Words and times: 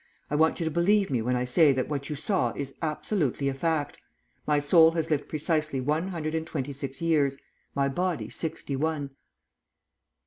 I 0.31 0.35
want 0.35 0.59
you 0.59 0.65
to 0.65 0.71
believe 0.71 1.11
me 1.11 1.21
when 1.21 1.35
I 1.35 1.45
say 1.45 1.73
that 1.73 1.87
what 1.87 2.09
you 2.09 2.15
saw 2.15 2.53
is 2.55 2.73
absolutely 2.81 3.47
a 3.49 3.53
fact. 3.53 3.99
My 4.47 4.57
soul 4.57 4.93
has 4.93 5.11
lived 5.11 5.27
precisely 5.29 5.79
one 5.79 6.07
hundred 6.07 6.33
and 6.33 6.47
twenty 6.47 6.71
six 6.71 7.03
years, 7.03 7.37
my 7.75 7.87
body 7.87 8.27
sixty 8.27 8.75
one!" 8.75 9.11